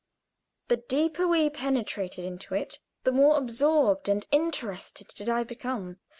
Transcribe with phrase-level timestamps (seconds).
[0.69, 5.97] The deeper we penetrated into it, the more absorbed and interested did I become.